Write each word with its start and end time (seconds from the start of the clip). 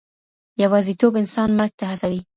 يوازيتوب 0.63 1.13
انسان 1.21 1.49
مرګ 1.57 1.71
ته 1.79 1.85
هڅوي. 1.91 2.21